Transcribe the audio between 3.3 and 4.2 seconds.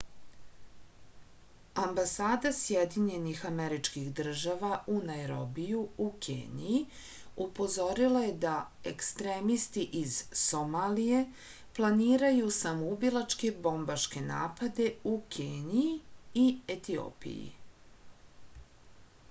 američkih